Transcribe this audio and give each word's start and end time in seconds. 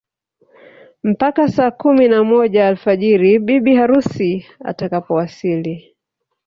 Mpaka 1.03 1.47
saa 1.49 1.71
kumi 1.71 2.07
na 2.07 2.23
moja 2.23 2.67
alfajiri 2.67 3.39
bibi 3.39 3.75
harusi 3.75 4.45
atakapowasili 4.65 5.95